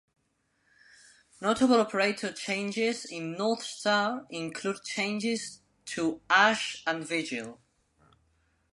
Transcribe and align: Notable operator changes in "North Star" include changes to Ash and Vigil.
Notable 1.41 1.79
operator 1.79 2.33
changes 2.33 3.05
in 3.05 3.33
"North 3.33 3.61
Star" 3.61 4.25
include 4.31 4.81
changes 4.83 5.59
to 5.85 6.19
Ash 6.27 6.81
and 6.87 7.07
Vigil. 7.07 7.61